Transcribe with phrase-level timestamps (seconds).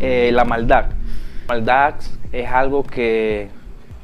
[0.00, 0.86] eh, la maldad.
[1.48, 1.94] Maldad
[2.32, 3.48] es algo que,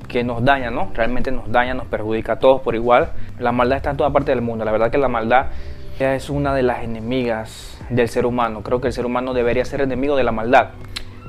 [0.08, 0.90] que nos daña, ¿no?
[0.94, 3.12] Realmente nos daña, nos perjudica a todos por igual.
[3.38, 4.64] La maldad está en toda parte del mundo.
[4.64, 5.46] La verdad que la maldad
[5.98, 8.62] es una de las enemigas del ser humano.
[8.62, 10.70] Creo que el ser humano debería ser enemigo de la maldad.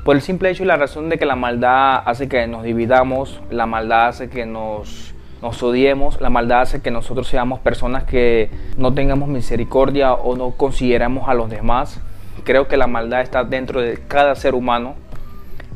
[0.04, 3.42] Por el simple hecho y la razón de que la maldad hace que nos dividamos,
[3.50, 8.50] la maldad hace que nos, nos odiemos, la maldad hace que nosotros seamos personas que
[8.78, 12.02] no tengamos misericordia o no consideramos a los demás.
[12.44, 14.96] Creo que la maldad está dentro de cada ser humano.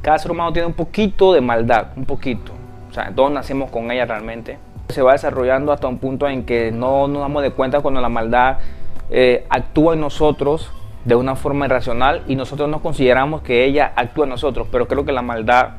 [0.01, 2.51] Cada ser humano tiene un poquito de maldad, un poquito.
[2.89, 4.57] O sea, todos nacemos con ella realmente.
[4.89, 8.09] Se va desarrollando hasta un punto en que no nos damos de cuenta cuando la
[8.09, 8.57] maldad
[9.09, 10.71] eh, actúa en nosotros
[11.05, 15.05] de una forma irracional y nosotros no consideramos que ella actúa en nosotros, pero creo
[15.05, 15.75] que la maldad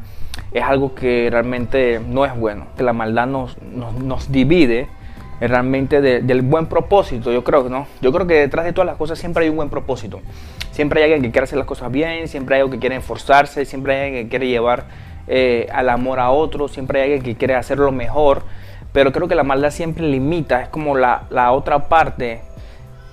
[0.52, 4.89] es algo que realmente no es bueno, que la maldad nos, nos, divide
[5.41, 7.87] realmente del buen propósito, yo creo, ¿no?
[8.01, 10.20] Yo creo que detrás de todas las cosas siempre hay un buen propósito,
[10.73, 13.64] siempre hay alguien que quiere hacer las cosas bien, siempre hay alguien que quiere esforzarse,
[13.64, 14.86] siempre hay alguien que quiere llevar
[15.28, 18.42] eh, al amor a otro, siempre hay alguien que quiere hacerlo mejor,
[18.92, 22.41] pero creo que la maldad siempre limita, es como la, la otra parte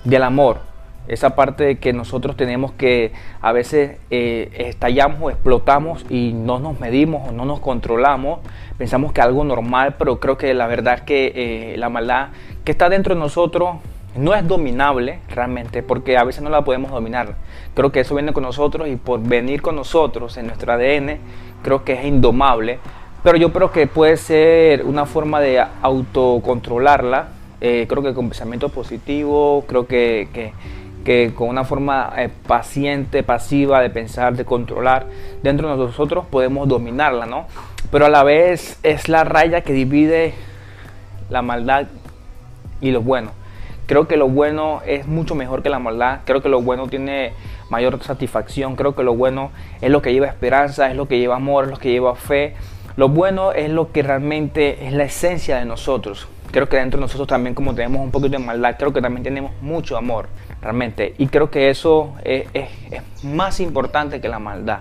[0.02, 0.65] del amor.
[1.08, 6.58] Esa parte de que nosotros tenemos que a veces eh, estallamos o explotamos y no
[6.58, 8.40] nos medimos o no nos controlamos.
[8.78, 12.28] Pensamos que algo normal, pero creo que la verdad es que eh, la maldad
[12.64, 13.76] que está dentro de nosotros
[14.16, 17.36] no es dominable realmente porque a veces no la podemos dominar.
[17.74, 21.18] Creo que eso viene con nosotros y por venir con nosotros en nuestro ADN
[21.62, 22.78] creo que es indomable.
[23.22, 27.28] Pero yo creo que puede ser una forma de autocontrolarla
[27.60, 30.52] eh, creo que con pensamiento positivo, creo que,
[31.36, 35.06] con una forma eh, paciente, pasiva de pensar, de controlar,
[35.42, 37.46] dentro de nosotros podemos dominarla, ¿no?
[37.90, 40.34] Pero a la vez es la raya que divide
[41.30, 41.86] la maldad
[42.80, 43.30] y lo bueno.
[43.86, 46.20] Creo que lo bueno es mucho mejor que la maldad.
[46.24, 47.32] Creo que lo bueno tiene
[47.70, 48.74] mayor satisfacción.
[48.74, 51.70] Creo que lo bueno es lo que lleva esperanza, es lo que lleva amor, es
[51.70, 52.56] lo que lleva fe.
[52.96, 57.02] Lo bueno es lo que realmente es la esencia de nosotros creo que dentro de
[57.02, 60.28] nosotros también como tenemos un poquito de maldad, creo que también tenemos mucho amor,
[60.66, 61.14] realmente.
[61.18, 62.46] Y creo que eso es,
[63.22, 64.80] más importante que la maldad.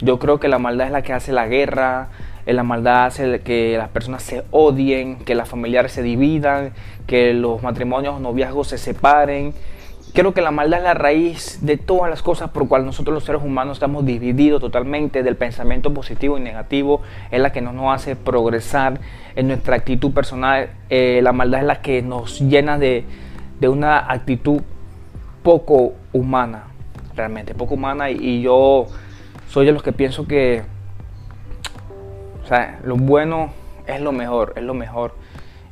[0.00, 2.08] Yo creo que la maldad es la que hace la guerra,
[2.44, 6.72] eh, la maldad hace que las personas se odien, que las familiares se dividan,
[7.06, 9.54] que los matrimonios o noviazgos se separen.
[10.12, 13.24] Creo que la maldad es la raíz de todas las cosas por cual nosotros los
[13.24, 17.02] seres humanos estamos divididos totalmente del pensamiento positivo y negativo.
[17.30, 18.98] Es la que no nos hace progresar
[19.34, 20.70] en nuestra actitud personal.
[20.88, 23.04] Eh, la maldad es la que nos llena de,
[23.62, 24.62] una actitud
[25.46, 26.64] poco humana,
[27.14, 28.10] realmente, poco humana.
[28.10, 28.86] Y, yo
[29.48, 30.64] soy de los que pienso que
[32.42, 33.52] o sea, lo bueno
[33.86, 35.14] es lo mejor, es lo mejor.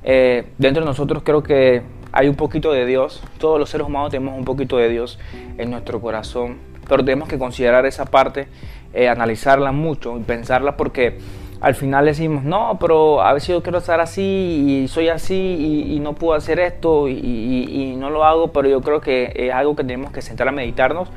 [0.05, 1.83] Eh, dentro de nosotros creo que
[2.13, 3.21] hay un poquito de Dios.
[3.39, 5.19] Todos los seres humanos tenemos un poquito de Dios
[5.59, 6.59] en nuestro corazón.
[6.89, 8.47] Pero tenemos que considerar esa parte,
[8.93, 11.19] eh, analizarla mucho y pensarla porque
[11.61, 16.01] al final decimos, no, pero a veces yo quiero estar así y soy así y,
[16.01, 19.85] no puedo hacer esto y, no lo hago, pero yo creo que es algo que
[19.85, 21.09] tenemos que sentar a meditarnos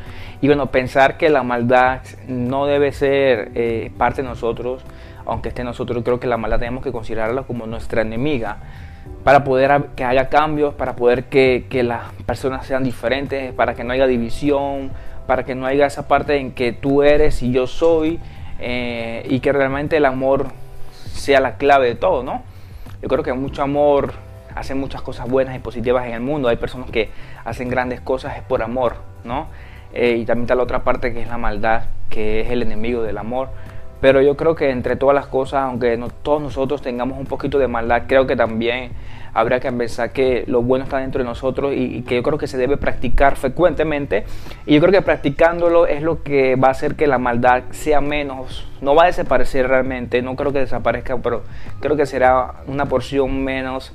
[0.42, 4.84] y bueno, pensar que la maldad no debe ser eh, parte de nosotros,
[5.26, 8.58] aunque esté nosotros, creo que la maldad tenemos que considerarla como nuestra enemiga
[9.24, 13.92] para poder que haya cambios, para poder que, las personas sean diferentes, para que no
[13.94, 14.92] haya división,
[15.26, 18.20] para que no haya esa parte en que tú eres y yo soy,
[18.60, 20.48] eh, y que realmente el amor
[21.14, 22.44] sea la clave de todo, ¿no?
[23.02, 24.14] Yo creo que mucho amor
[24.56, 26.50] hace muchas cosas buenas y positivas en el mundo.
[26.50, 27.10] Hay personas que
[27.46, 29.48] hacen grandes cosas por amor, ¿no?
[29.94, 33.04] Eh, y también está la otra parte que es la maldad, que es el enemigo
[33.04, 33.50] del amor.
[34.00, 37.58] Pero yo creo que entre todas las cosas, aunque no todos nosotros tengamos un poquito
[37.58, 38.92] de maldad, creo que también
[39.34, 42.48] habría que pensar que lo bueno está dentro de nosotros y, que yo creo que
[42.48, 44.26] se debe practicar frecuentemente.
[44.66, 48.02] Y yo creo que practicándolo es lo que va a hacer que la maldad sea
[48.02, 51.44] menos, no va a desaparecer realmente, no creo que desaparezca, pero
[51.80, 53.94] creo que será una porción menos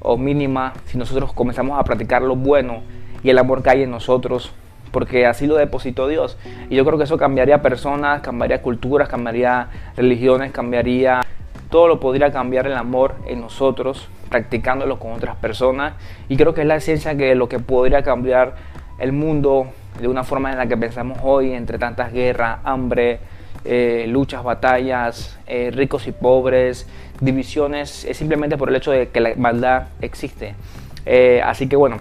[0.00, 2.82] o mínima si nosotros comenzamos a practicar lo bueno
[3.22, 4.52] y el amor que hay en nosotros
[4.96, 6.38] porque así lo depositó Dios.
[6.70, 11.20] Y yo creo que eso cambiaría personas, cambiaría culturas, cambiaría religiones, cambiaría...
[11.68, 15.92] Todo lo podría cambiar el amor en nosotros, practicándolo con otras personas.
[16.30, 18.54] Y creo que es la esencia que lo que podría cambiar
[18.98, 19.66] el mundo
[20.00, 23.18] de una forma en la que pensamos hoy, entre tantas guerras, hambre,
[23.66, 26.88] eh, luchas, batallas, eh, ricos y pobres,
[27.20, 30.54] divisiones, es simplemente por el hecho de que la maldad existe.
[31.04, 31.98] Eh, así que bueno,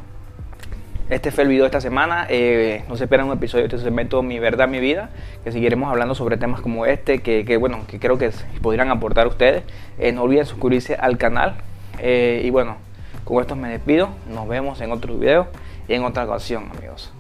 [1.10, 2.26] este fue el video de esta semana.
[2.30, 5.12] Eh, no se espera un episodio de este segmento Mi Verdad, Mi Vida,
[5.44, 8.32] que seguiremos hablando sobre temas como este, que, bueno, que creo que
[8.62, 9.64] podrían aportar ustedes.
[10.00, 11.58] Eh, no olviden suscribirse al canal.
[12.00, 12.78] Eh, y bueno,
[13.24, 14.10] con esto me despido.
[14.28, 15.48] Nos vemos en otro video
[15.88, 17.14] y en otra ocasión, amigos.